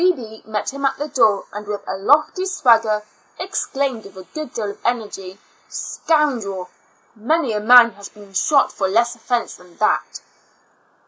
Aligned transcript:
Bebee 0.03 0.41
met 0.47 0.71
him 0.73 0.83
at 0.83 0.97
the 0.97 1.09
door, 1.09 1.45
and 1.53 1.67
with 1.67 1.83
a 1.87 1.95
lofty 1.95 2.47
swagger, 2.47 3.03
exclaimed, 3.37 4.05
with 4.05 4.17
a 4.17 4.23
good 4.33 4.51
deal 4.51 4.71
of 4.71 4.79
energy," 4.83 5.37
Scoundrel, 5.69 6.71
many 7.15 7.53
a 7.53 7.59
man 7.59 7.91
has 7.91 8.09
been 8.09 8.33
shot 8.33 8.71
for 8.71 8.87
a 8.87 8.89
less 8.89 9.13
offence 9.15 9.57
than 9.57 9.77
that." 9.77 10.21